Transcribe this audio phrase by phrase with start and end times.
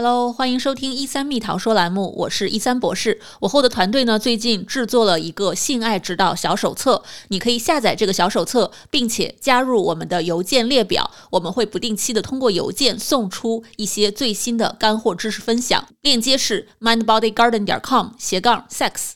[0.00, 3.20] Hello，欢迎收听一三蜜桃说栏目，我是一三博士。
[3.40, 15.88] 我后的团队呢，最近制作了一个性爱指导小手册，你可以下载这个小手册，并且加入我们的邮件列表，我们会不定期的通过邮件送出一些最新的干货知识分享。
[16.02, 19.14] 链接是 mindbodygarden 点 com 斜杠 sex。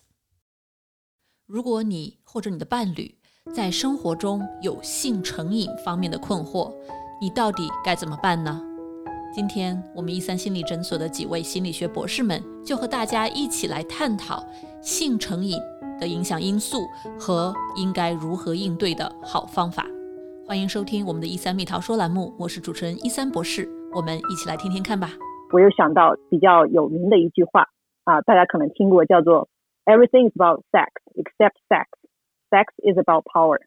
[1.46, 3.14] 如果你或者你的伴侣
[3.54, 6.72] 在生活中有性成瘾方面的困惑，
[7.20, 8.60] 你到底该怎么办呢？
[9.34, 14.44] 今天我们一三心理诊所的几位心理学博士们就和大家一起来探讨
[14.82, 15.58] 性成瘾
[15.98, 16.86] 的影响因素
[17.18, 19.86] 和应该如何应对的好方法。
[20.46, 25.08] 欢迎收听我们的一三蜜桃说栏目，我是主持人一三博士，我们一起来听听看吧。
[25.50, 27.68] 我又想到比较有名的一句话
[28.04, 29.48] 啊，大家可能听过，叫做
[29.86, 31.86] “Everything is about sex except sex.
[32.50, 33.60] Sex is about power.”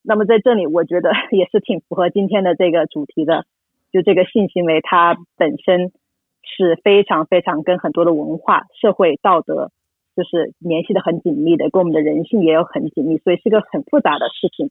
[0.00, 3.44] 那么在这里，我觉得也是挺符合今天的这个主题的。
[3.96, 5.90] 就这个性行为，它本身
[6.42, 9.70] 是非常非常跟很多的文化、社会、道德，
[10.14, 14.68] 就是联系的很紧密的，跟我们的人性也有很紧密，所以是个很复杂的事情。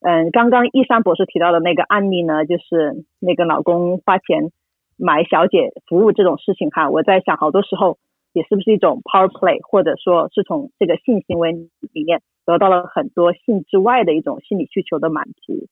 [0.00, 4.52] 嗯，刚刚一山博士提到的那个案例呢，就是那个老公花钱
[4.98, 7.96] 买小姐服务这种事情哈，我在想，好多时候
[8.34, 11.52] 也是不是一种 power play，或者说是从这个性行为
[11.92, 15.66] 里面得到了很多性之外的一种心理需求的满足。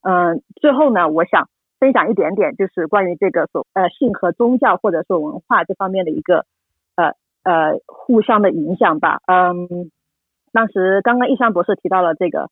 [0.00, 1.50] 嗯，最后呢，我想。
[1.86, 6.44] 分享一点点，就是关于这个所呃性和宗教或者说文化这方面的一个
[6.96, 7.12] 呃
[7.44, 9.20] 呃互相的影响吧。
[9.26, 9.92] 嗯，
[10.52, 12.50] 当时刚刚易山博士提到了这个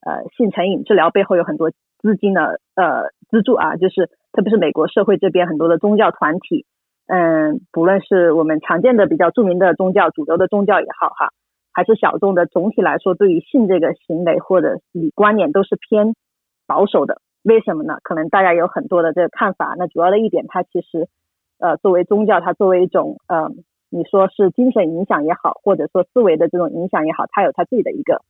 [0.00, 6.64] 呃性成瘾治疗背后有很多资金的呃资助啊，就是特别是美国社会这边很多的宗教团体，
[7.06, 11.28] 嗯，不论是我们常见的比较著名的宗教、主流的宗教也好哈，
[11.74, 16.14] 还是小众的，总体来说对于性这个行为或者你观念都是偏
[16.66, 17.20] 保守的。
[17.42, 17.96] 为什么呢？
[18.02, 19.74] 可能大家有很多的这个看法。
[19.78, 21.08] 那主要的一点，它其实，
[21.58, 23.50] 呃，作为宗教，它作为一种，呃，
[23.88, 28.20] 你说是精神影响也好，或者说思维的这种影响也好，它有它自己的一个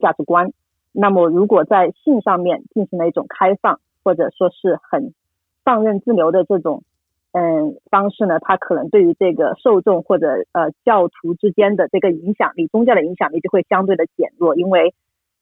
[0.00, 0.52] 价值观。
[0.90, 5.14] 那么，如果在性上面进行了一种开放，或者说是很
[5.62, 6.82] 放任自流的这种，
[7.30, 14.92] 嗯，方式呢，它可能对于这个受众或者呃教徒之间的这个影响力，宗教的影响力就会相对的减弱，因为。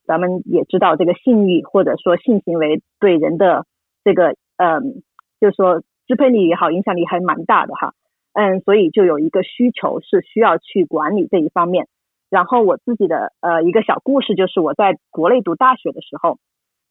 [0.07, 3.67] 咱们也知道，这个性欲或者说性行为对人的
[4.05, 5.03] 这个，嗯，
[5.41, 7.93] 就是说支配力也好，影响力还蛮大的哈，
[8.33, 11.89] 嗯，所以就有一个需求是需要去管理这一方面。
[12.29, 16.39] 然后我自己的呃一个小故事，就是我在国内读大学的时候，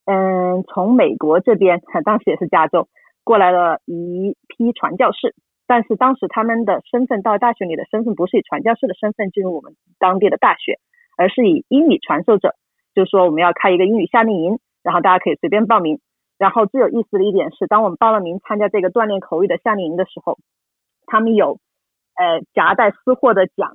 [0.06, 2.88] 嗯，从美国这边， 当时也是加州
[3.24, 5.36] 过来了一批传教士，
[5.68, 10.80] 但是当时他们的身份到大学里的身份不是以传教士的身份进入我们当地的大学，
[11.18, 12.56] 而是以英语传授者。
[12.96, 16.00] 就是说我们要开一个英语夏令营，然后大家可以随便报名。
[16.38, 20.38] 然后最有意思的一点是，当我们报了名参加这个锻炼口语的夏令营的时候，
[21.06, 21.60] 他们有
[22.16, 23.72] 呃夹带私货的讲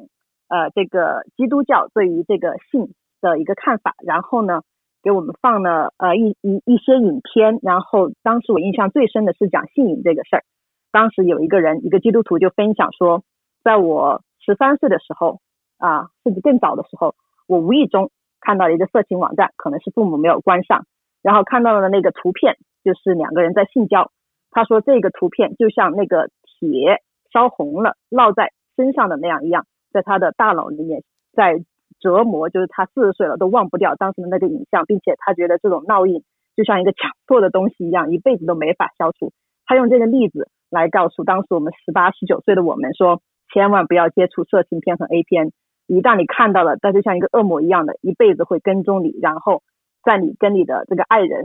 [0.49, 2.93] 呃这个基督教对于这个性
[3.23, 4.61] 的一个看法，然后呢
[5.03, 7.59] 给我们放了呃一一一些影片。
[7.63, 10.45] 然后当时我印象最深的是讲性瘾这个事儿。
[10.93, 13.23] 当时有一个人一个基督徒就分享说，
[13.65, 15.41] 在我十三岁的时候
[15.79, 17.15] 啊，甚至更早的时候，
[17.47, 18.11] 我无意中。
[18.41, 20.87] 看到了一个色情网站，可能是父母没有关上，
[21.23, 24.11] 然后看到了那个图片，就是两个人在性交。
[24.51, 27.03] 他说这个图片就像那个铁
[27.33, 31.03] 烧红了烙在身上的那样一样，在他的大脑里面
[31.33, 31.63] 在
[32.01, 36.25] 折磨，就是他四十岁了都忘不掉当时的那个影像，并且他觉得这种烙印
[36.57, 39.33] 就像一个强迫的东西一样，一辈子都没法消除。
[39.67, 43.21] 他用这个例子来告诉当时我们十八十九岁的我们说，
[43.53, 45.53] 千万不要接触色情片和 A 片。
[45.91, 49.63] 一旦你看到了，它就像一个恶魔一样的，一辈子会跟踪你，然后
[50.05, 51.43] 在你跟你的这个爱人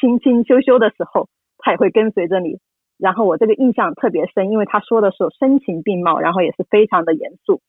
[0.00, 2.58] 亲亲羞羞的时候，他也会跟随着你。
[2.98, 7.60] 然后我这个印象特别深，因为他说的时候声情并茂，然后也是非常的严肃。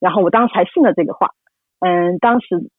[0.00, 1.32] 然后我当时还信了这个话。
[1.80, 2.70] 嗯，当时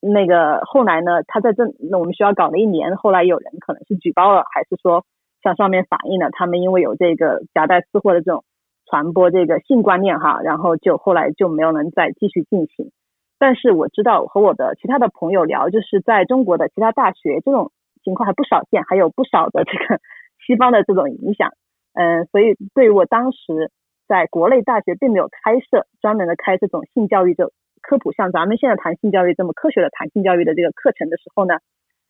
[0.00, 5.04] 那个后来呢，他在这那我们学校搞了一年，后来有人可能是举报了，还是说
[5.42, 8.42] 向上面反映了，他们因为有这个夹带私货的这种。
[8.88, 12.92] 传播这个性观念哈，然后就后来就没有能再继续进行。
[13.38, 17.70] 但是我知道和我的其他的朋友聊，就是在中国的其他大学这种
[18.02, 20.00] 情况还不少见，还有不少的这个
[20.46, 21.50] 西方的这种影响。
[21.92, 23.70] 嗯，所以对于我当时
[24.08, 27.50] 在国内大学并没有开设专门的开这种性教育的
[27.82, 31.56] 科普，像咱们现在谈性教育这么科学的谈性教育的这个课程的时候呢，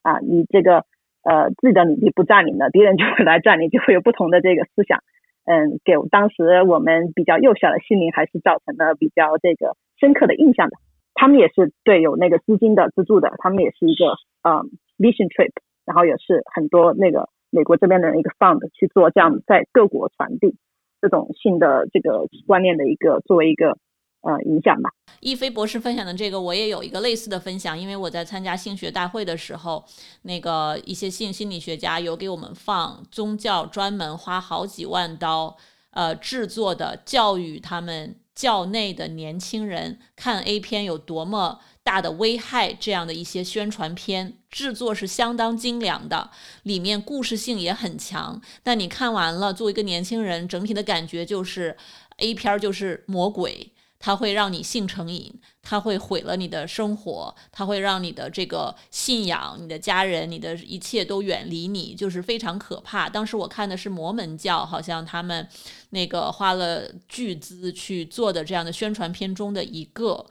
[0.03, 0.85] 啊，你这个
[1.25, 5.01] 呃自己的领地不占领了，别人就会来占领，就会有不同的这个思想。
[5.47, 10.77] 嗯，给当时我们比较幼小的心灵还是造成了比较这个深刻的印象的。
[11.15, 14.07] 他们也是对有那个资金的资助的，他们也是一个
[14.43, 14.63] 呃
[14.99, 15.53] mission trip，
[15.87, 20.57] 然后也是很多那个美国这边的一个 fund 去做这样在各国传递。
[21.01, 23.77] 这种性的这个观念的一个作为一个
[24.23, 24.91] 呃影响吧。
[25.27, 29.85] 易飞博士分享的这个，我也有一个类似的分享，因为我在参加性学大会的时候，
[30.23, 35.57] 那个一些性心理学家有给我们放宗教专门花好几万刀
[35.91, 46.31] 呃制作的教育他们教内的年轻人看 A 片有多么大的危害这样的一些宣传片，制作是相当精良的，
[46.63, 48.41] 里面故事性也很强。
[48.63, 51.77] 但你看完了，作为一个年轻人，整体的感觉就是
[52.19, 53.73] A 片就是魔鬼。
[53.99, 55.33] 它会让你性成瘾，
[55.63, 63.09] 它会毁了你的生活，它会让你的这个信仰、你的家人、你的一切都远离你，就是非常可怕。
[63.09, 65.49] 当时我看的是摩门教，好像他们
[65.91, 70.27] 那个花了巨资去做的这样的宣传片中的一个，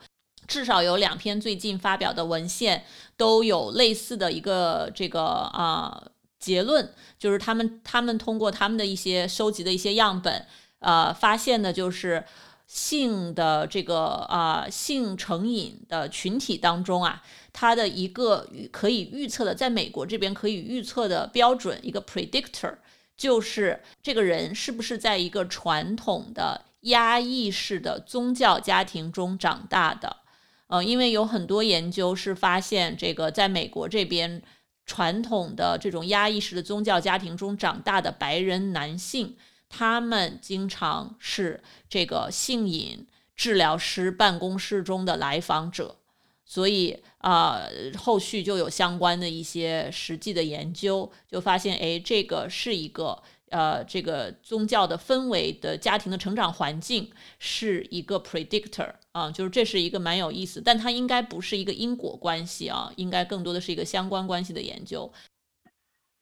[0.46, 2.84] 至少有两篇最近发表的文献
[3.16, 6.02] 都有类似的一个这个啊
[6.38, 10.46] 结论，就是他们他们通过他们的一些收集的一些样本，
[10.78, 12.24] 呃，发现的就是。
[12.66, 17.22] 性的这个啊性成瘾的群体当中啊，
[17.52, 22.74] 它的一个可以预测的，在美国这边可以预测的标准，一个 predictor，
[23.16, 30.16] 就是这个人是不是在一个传统的压抑式的宗教家庭中长大的。
[30.66, 34.42] 呃，因为有很多研究是发现，这个在美国这边
[34.84, 39.36] 传统的这种压抑式的宗教家庭中长大的白人男性。
[39.68, 45.96] 他们经常是这个性瘾治疗师办公室中的来访者，
[46.44, 47.62] 所以啊，
[47.96, 65.12] 后续就有相关的一些实际的研究，就发现，哎，这个是一个呃，这个宗教的氛围的家庭的成长环境是一个 predictor 啊，就是这是一个蛮有意思，但它应该不是一个因果关系啊，应该更多的是一个相关关系的研究。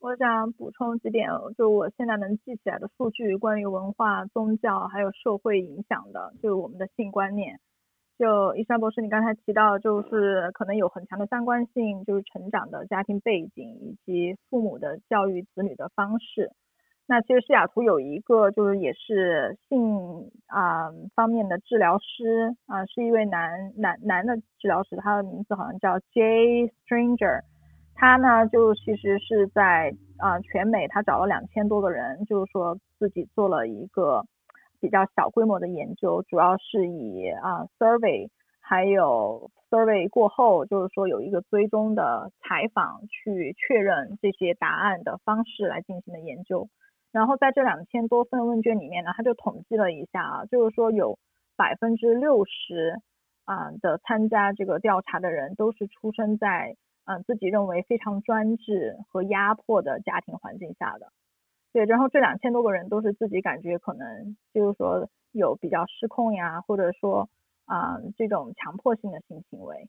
[0.04, 7.58] 我想补充几点，就我现在能记起来的数据，关于文化、宗教还有社会影响的，就是我们的性观念。
[8.18, 16.50] 就伊山博士，你刚才提到，就是可能有很强的相关性，就是成长的家庭背景以及父母的教育子女的方式。
[17.06, 27.40] 那其实西雅图有一个，就是也是性啊方面的治疗师啊，是一位男男男的治疗师，他的名字好像叫 J Stranger。
[27.96, 34.25] 他呢，就其实是在啊全美，他找了两千多个人，就是说自己做了一个
[34.81, 38.29] 比较小规模的研究，主要是以啊 survey，
[38.61, 46.69] 还有 survey 过后，就是说有一个追踪的采访去确认这些答案的方式来进行的研究。
[47.12, 51.17] 然后在这两千多份问卷里面呢，他就统计了一下啊，就是说有
[51.56, 53.00] 百分之六十
[53.44, 56.75] 啊的参加这个调查的人都是出生在。
[57.06, 61.12] 嗯，自己认为非常专制和压迫的家庭环境下的，
[61.72, 67.28] 对，然后这两千多个人都是自己感觉可能就是说有比较失控呀，或者说
[67.66, 69.86] 啊这种强迫性的性行为，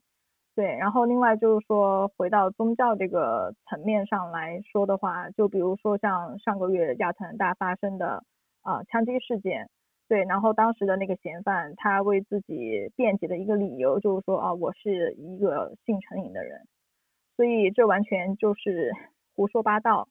[0.56, 8.24] 对，然后另外就是说回到宗教这个层面上来说的话，就比如说像上个月亚特兰大发生的
[8.62, 9.70] 啊枪击事件，
[10.10, 16.68] 对，然后当时的那个嫌犯他为自己辩解的一个理由就是说啊我是一个性成瘾的人。
[17.36, 18.92] 所以这完全就是
[19.36, 20.08] 胡说八道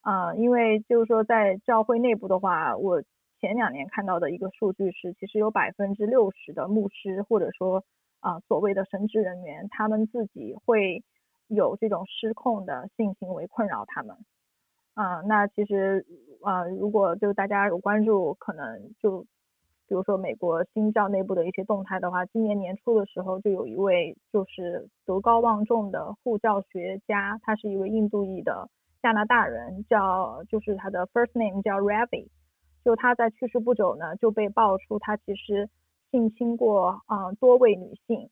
[0.00, 0.34] 啊！
[0.34, 3.02] 因为就是说，在教会内部的话，我
[3.40, 7.84] 前两年看到的一个数据是，其实有百分之六十的牧师或者说
[8.20, 11.02] 啊所谓的神职人员，他们自己会
[11.48, 14.16] 有这种失控的性行为困扰他们
[14.94, 15.20] 啊。
[15.22, 16.04] 那其实
[16.42, 19.24] 啊，如果就大家有关注，可能就。
[19.88, 28.68] 比如说美国新教内部的一些动态的话，今年年初的时候就有一位就是德高望重的护教学家，他是一位印度裔的
[29.00, 32.26] 加拿大人，叫就是他的 first name 叫 Ravi，
[32.84, 35.68] 就他在去世不久呢就被爆出他其实
[36.10, 38.28] 性侵过啊多位女性，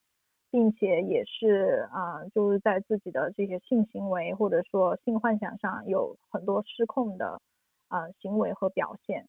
[0.51, 7.41] 并且也是啊就是在自己的这些性行为或者说性幻想上有很多失控的
[7.87, 9.29] 啊行为和表现，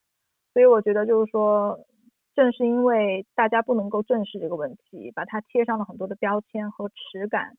[0.54, 1.80] 所以我觉得就是说。
[2.36, 7.56] 正是因为大家不能够正视这个问题，把它贴上了很多的标签和耻感，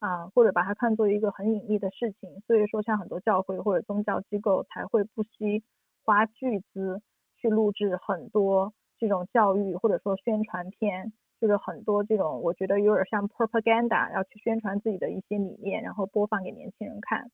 [0.00, 5.62] 啊，或者把它看作一个很隐秘的事情，所以说像很多教会或者宗教机构才会不惜
[6.04, 7.00] 花巨资
[7.36, 17.30] 去录制很多这种教育或者说宣传片，就是很多这种我觉得有点像 propaganda，要去宣传自己的一些理念，然后播放给年轻人看。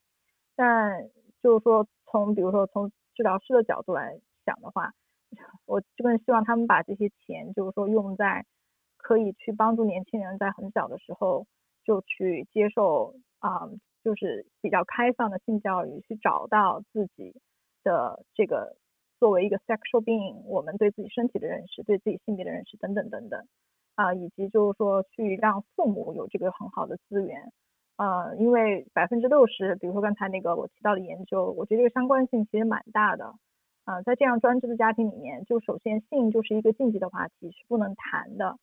[0.54, 1.08] 但
[1.42, 4.92] 就是说从比如说从治疗师的角度来讲的话，
[5.66, 8.44] 我基本希望他们把这些钱，就是说用在
[8.96, 11.46] 可以去帮助年轻人在很小的时候
[11.84, 13.68] 就去接受啊，
[14.02, 17.34] 就是比较开放的性教育，去找到自己
[17.82, 18.76] 的这个
[19.18, 23.46] 作为一个 sexual being，我们对自己身体的认识，对自己性别的认识等等等等，
[23.94, 27.52] 啊，以及就是说去让父母有这个很好的资源，
[27.96, 33.34] 啊，因为百分之六十，比如说刚才那个我提到的研究，我觉得这个相关性其实蛮大的，
[33.84, 38.56] 啊，在这样专制的家庭里面，就首先性就是一个禁忌的话题，是不能谈的。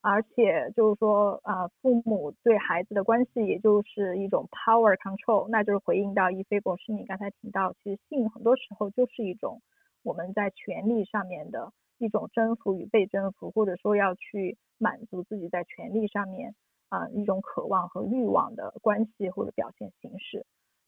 [0.00, 9.62] 而且就是说，啊，父母对孩子的关系，也就是一种 power control，那就是回应到一菲博士你刚才提到，其实性很多时候就是一种
[10.02, 16.56] 我们在权力上面的一种征服与被征服，或者说要去满足自己在权力上面
[16.88, 20.44] 啊一种渴望和欲望的关系或者表现形式。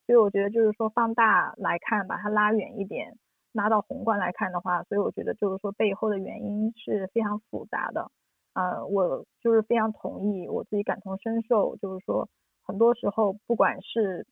[0.07, 3.17] 所以我觉得就是说放大来看，把它拉远一点，
[3.55, 8.11] 拉到宏观来看的话，所以我觉得就是说背后的原因是非常复杂的。
[8.53, 12.29] 呃，我就是非常同意，我自己感同身受，就是说，
[12.63, 14.27] 很多时候，不管是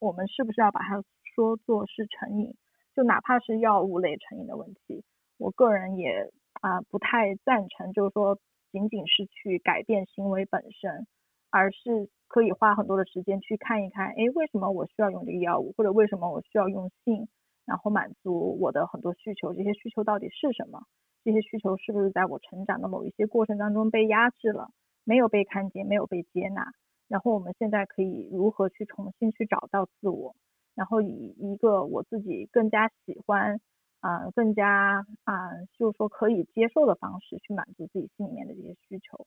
[0.00, 1.02] 我们是不是要把它
[1.34, 2.56] 说作是成瘾，
[2.96, 5.04] 就哪怕是药物类成瘾的问题，
[5.38, 6.30] 我个人也
[6.60, 8.38] 啊不太赞成，就是说
[8.72, 11.06] 仅仅是去改变行为本身，
[11.50, 17.28] 而是可以花很多的时间去看一看，哎，为什么我需要用这个药物，或者为什么我需要用性，
[17.68, 20.80] 然后满足我的很多需求，这些需求到底是什么？
[21.22, 24.70] 这些需求是不是在我成长的某一些过程当中被压制了，
[25.04, 26.72] 没有被看见，没有被接纳？
[27.08, 30.34] 然后我们现在可以如何去重新去找到自我，
[30.74, 33.60] 然后以一个我自己更加喜欢
[34.00, 39.26] 啊，更加啊，就是说可以接受的方式去满足自己心里面的这些需求。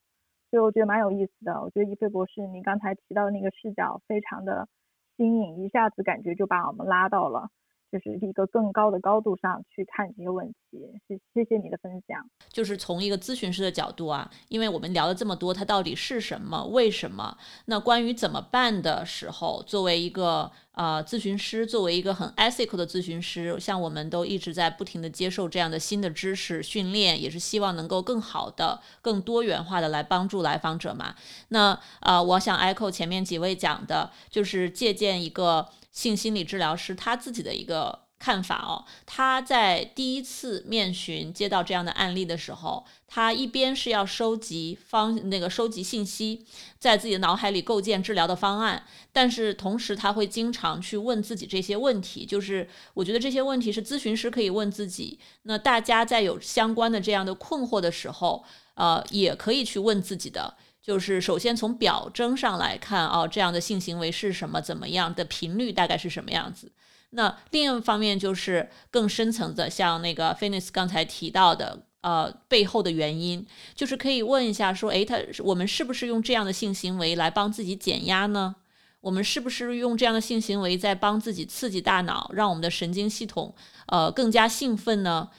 [0.50, 1.62] 所以我觉得蛮有意思的。
[1.62, 4.68] 我觉得一菲博士，你刚才提到的那个视角非常的
[5.16, 7.50] 新颖，一下子感觉就把我们拉到了。
[7.92, 12.26] 就是一个更高的高度上去看这些问题，谢谢谢你的分享。
[12.50, 16.66] 就是从一个咨询师的角度啊，因为我们聊了这么多，它到底是什么？
[16.68, 17.38] 为什么？
[17.66, 31.14] 那关于怎么办的时候，作为一个呃咨询师，作为一个很 ethical 的咨询师，像我们都一直在不停的接受这样的新的知识训练，也是希望能够更好的、更多元化的来帮助来访者嘛。
[31.50, 35.68] 那呃，我想 echo 前面几位讲的，就是借鉴一个。
[35.92, 46.46] 性心理治疗师他自己的一个看法哦，他在第一次面询接到这样的案例的时候，他一边是要收集方那个收集信息，
[46.78, 58.44] 在自己的脑海里构建治疗的方案，但是同时他会经常去问自己这些问题，就是我觉得这些问题是咨询师可以问自己，那大家在有相关的这样的困惑的时候，
[58.76, 60.56] 呃，也可以去问自己的。
[60.82, 64.60] 就是首先从表征上来看，哦，这样的性行为是什么？
[64.60, 66.72] 怎么样的频率大概是什么样子？
[67.12, 73.46] 那另一方面就是更深层的，像那个 Finis 刚才提到的，呃，背后的原因，
[73.76, 78.56] 就是可以问一下，说，诶，他我们是不是用这样的性行为来帮自己减压呢？
[79.02, 83.54] 我们是不是用这样的性行为在帮自己刺激大脑，让我们的神经系统，
[83.88, 85.30] 呃，更加兴奋呢？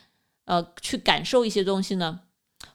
[0.44, 2.20] 呃，去感受一些东西呢？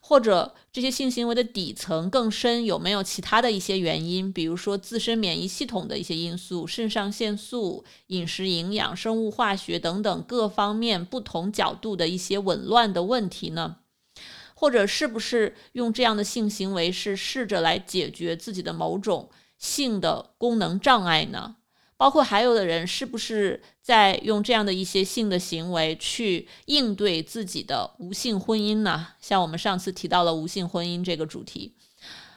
[0.08, 4.32] 或者这些性行为的底层更深有没有其他的一些原因？
[4.32, 13.76] 比如说自身免疫系统的一些因素、肾上腺素、饮食营养、生物化学等等各方面不同角度的一些紊乱的问题呢？
[14.54, 21.56] 或者是不是用这样的性行为是试着来解决自己的某种性的功能障碍呢？
[21.98, 29.08] 包括还有的人是不是在用这样的一些性的行为去应对自己的无性婚姻呢？
[29.20, 31.74] 像我们上次提到了无性婚姻这个主题，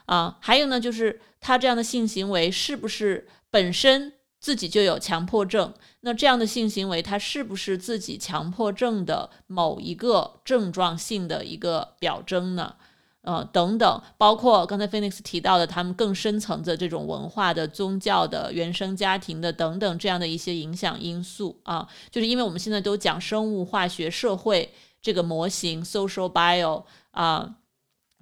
[0.08, 5.72] 啊，还有呢，就是他这样的性行为是不是本身自己就有强迫症？
[6.00, 12.76] 那这样的性行为，他是不是自己强迫症的某一个症状性的一个表征呢？
[13.24, 24.74] 呃，等等，包括刚才 Phoenix 提到的，他们更深层的这种文化的、宗教的、原生家庭的等等这样的一些影响因素啊，就是因为我们现在都讲生物化学、社会
[25.04, 27.58] 这个模型 （social bio） 啊，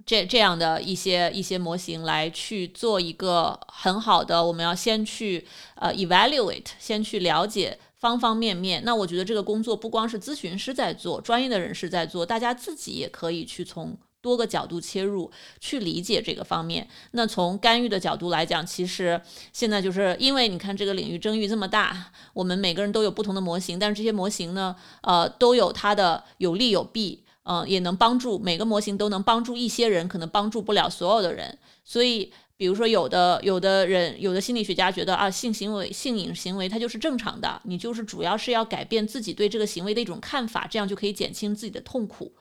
[0.04, 8.82] 这这样的一些一些模型来去做一个很好的，我们要先去呃 evaluate，先去了解方方面面。
[8.84, 13.96] 那我觉得这个工作不光是咨询师在做，专业的人士在做，大家自己也可以去从。
[14.22, 16.86] 多个角度切入去理解这个方面。
[17.12, 19.20] 那从干预的角度来讲，其实
[19.52, 31.58] 现在就是因为你看这个领域争议这么大，我们每个人都有不同的模型，但是这些模型呢，呃，都有它的有利有弊，嗯，也能帮助每个模型都能帮助一些人，可能帮助不了所有的人。
[31.84, 42.32] 所以，比如说有的有的人，有的心理学家觉得啊，性行为、性瘾行为它就是正常的，你就是主要是要改变自己对这个行为的一种看法，这样就可以减轻自己的痛苦。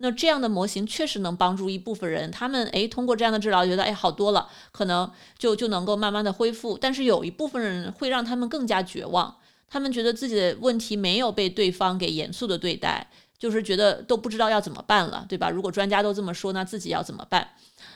[0.00, 6.78] 那这样的模型确实能帮助一部分人，他们诶通过这样的治疗觉得诶好多了，可能就就能够慢慢的恢复。
[6.78, 9.36] 但是有一部分人会让他们更加绝望，
[9.68, 15.50] 他们觉得自己的问题没有被对方给严肃的对待，就是觉得都不知道要怎么办了，对吧？
[15.50, 17.48] 如果专家都这么说，那自己要怎么办？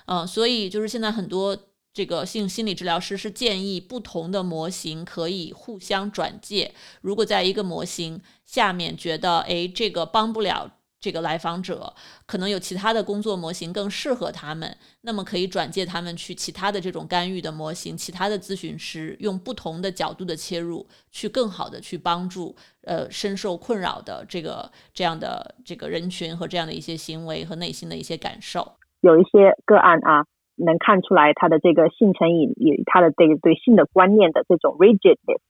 [0.07, 1.57] 嗯，所以就是现在很多
[1.95, 6.75] 这个性心理治疗师是建议不同的模型可以互相转介。
[7.01, 10.79] 如果在一个模型下面觉得，哎，这个帮不了。
[11.03, 11.93] 这个来访者
[12.27, 22.55] 可能有其他的工作模型更适合他们，那么可以转介他们去其他的这种干预的模型，其他的咨询师用不同的角度的切入，去更好的去帮助
[22.85, 28.75] 呃深受困扰的这个这样的这个人群和这样的一些行为和内心的一些感受。
[29.01, 35.41] 有一些个案啊，能看出来他的这个性成瘾，与他的这个对性的观念的这种 rigidness，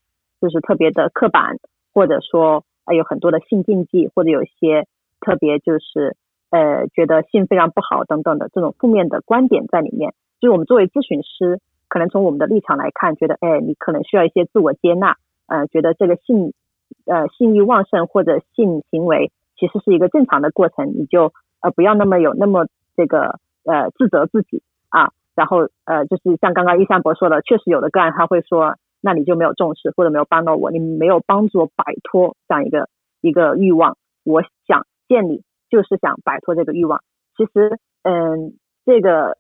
[0.40, 1.58] 就是特别的刻板，
[1.92, 4.88] 或者说啊有很多的性禁忌，或者有些。
[5.24, 6.16] 特别就是
[6.50, 10.12] 呃，觉得性非常不好等等的这种负面的观点在里面。
[10.38, 16.52] 就是我们作为咨询师，可能从我们的立场来看，觉得哎，你可能需要一些自我接纳，呃，觉得这个性
[17.06, 25.10] 呃性欲旺盛或者性行为其实是一个正常的过程，你就呃不要那么有那么这个呃自责自己啊。
[25.34, 32.88] 然后呃，就是像刚刚一三博说的，确实有的个案他会说，那你就没有重视或者没有帮到我，你没有帮助我摆脱这样一个
[33.22, 33.96] 一个欲望。
[34.24, 34.84] 我想。
[35.12, 37.00] 建立就是想摆脱这个欲望。
[37.36, 38.54] 其实，嗯，
[38.86, 39.36] 这个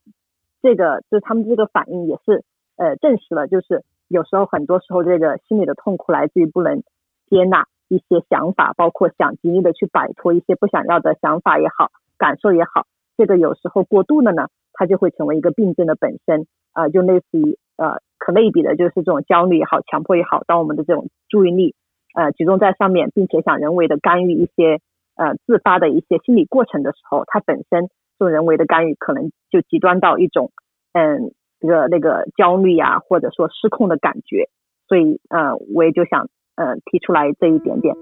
[0.60, 2.44] 这个就是他们这个反应也是
[2.76, 6.82] 呃证实了，就是有时候很多时候这个心理的痛苦来自于不能
[7.30, 12.86] 接纳一些想法，包括想极力的去摆脱一些不想要的想法也好，感受也好。
[13.16, 21.74] 这个有时候过度了呢，它就会成为一个病症的本身啊，就类似于呃可类比的就是这种焦虑也好，强迫也好，当我们的这种注意力
[22.14, 24.80] 呃集中在上面，并且想人为的干预一些。
[25.22, 27.88] 呃，自发的一些心理过程的时候，它本身
[28.18, 30.50] 做人为的干预，可能就极端到一种，
[30.94, 34.48] 嗯，这个那个焦虑呀，或者说失控的感觉。
[34.88, 36.26] 所以，呃，我也就想，
[36.56, 37.94] 呃，提出来这一点点，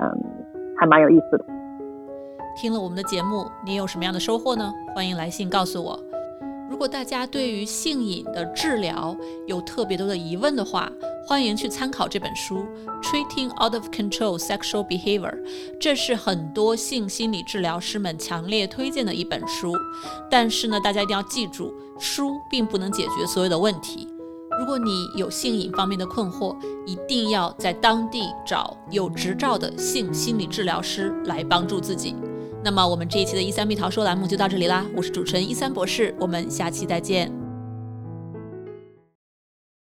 [0.00, 0.18] 嗯，
[0.76, 1.44] 还蛮有意思的。
[2.56, 4.72] 听了我们的节目，你有什么样的收获呢？
[4.96, 5.96] 欢迎来信告诉我。
[6.68, 10.90] 如果大家对于性瘾的治疗有特别多的疑问的话，
[11.26, 12.66] 欢迎去参考这本书
[13.02, 15.30] 《Treating Out of Control Sexual Behavior》，
[15.80, 19.74] 这是很多性心理治疗师们强烈推荐的一本书。
[20.30, 24.06] 但是呢，大家一定要记住，书并不能解决所有的问题。
[24.60, 26.54] 如果你有性瘾方面的困惑，
[26.86, 32.14] 一定要在当地找有执照的性心理治疗师来帮助自己。
[32.62, 34.84] 那么，我们这一期的“一三蜜桃说”栏目就到这里啦。
[34.94, 37.43] 我是主持人一三博士，我们下期再见。